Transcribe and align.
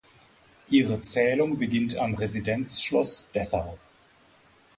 Ihr 0.71 0.99
Zählung 1.03 1.59
beginnt 1.59 1.95
am 1.97 2.15
Residenzschloss 2.15 3.29
Dessau. 3.33 3.77